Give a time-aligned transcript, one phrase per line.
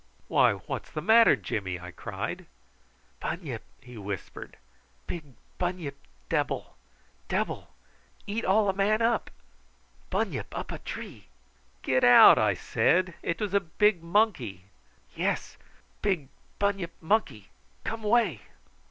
[0.27, 2.47] "Why, what's the matter, Jimmy?" I cried.
[3.19, 4.57] "Bunyip," he whispered,
[5.05, 5.95] "big bunyip
[6.27, 6.75] debble
[7.29, 7.67] debble
[8.25, 9.29] eat all a man up.
[10.09, 11.25] Bunyip up a tree."
[11.83, 14.65] "Get out!" I said; "it was a big monkey."
[15.15, 15.55] "Yes:
[16.01, 17.49] big bunyip monkey.
[17.83, 18.41] Come 'way."